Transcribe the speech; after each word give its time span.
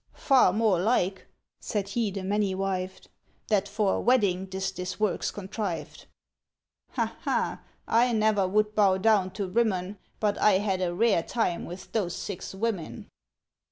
Far 0.17 0.51
more 0.51 0.79
like," 0.79 1.27
said 1.59 1.89
he 1.89 2.09
the 2.09 2.23
many 2.23 2.55
wived, 2.55 3.07
"That 3.49 3.67
for 3.67 3.93
a 3.93 4.01
wedding 4.01 4.47
'tis 4.47 4.71
this 4.71 4.99
work's 4.99 5.29
contrived. 5.29 6.07
"Ha 6.93 7.17
ha! 7.21 7.61
I 7.87 8.11
never 8.11 8.47
would 8.47 8.73
bow 8.73 8.97
down 8.97 9.29
to 9.33 9.47
Rimmon, 9.47 9.99
But 10.19 10.39
I 10.39 10.53
had 10.53 10.81
a 10.81 10.95
rare 10.95 11.21
time 11.21 11.65
with 11.65 11.91
those 11.91 12.15
six 12.15 12.55
women!" 12.55 13.09